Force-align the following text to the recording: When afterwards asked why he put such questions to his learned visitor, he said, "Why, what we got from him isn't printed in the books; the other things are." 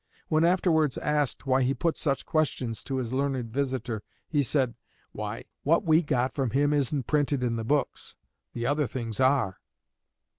When 0.29 0.43
afterwards 0.43 0.97
asked 0.97 1.45
why 1.45 1.61
he 1.61 1.75
put 1.75 1.95
such 1.95 2.25
questions 2.25 2.83
to 2.85 2.95
his 2.95 3.13
learned 3.13 3.51
visitor, 3.51 4.01
he 4.27 4.41
said, 4.41 4.73
"Why, 5.11 5.45
what 5.61 5.83
we 5.85 6.01
got 6.01 6.33
from 6.33 6.49
him 6.49 6.73
isn't 6.73 7.05
printed 7.05 7.43
in 7.43 7.55
the 7.55 7.63
books; 7.63 8.15
the 8.53 8.65
other 8.65 8.87
things 8.87 9.19
are." 9.19 9.59